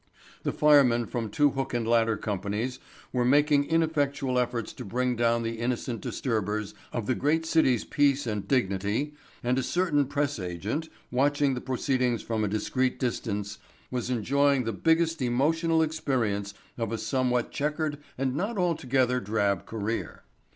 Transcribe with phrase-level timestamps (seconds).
[0.41, 2.79] The firemen from two hook and ladder companies
[3.13, 8.25] were making ineffectual efforts to bring down the innocent disturbers of the great city's peace
[8.25, 13.59] and dignity and a certain press agent, watching the proceedings from a discreet distance,
[13.91, 20.23] was enjoying the biggest emotional experience of a somewhat checkered and not altogether drab career.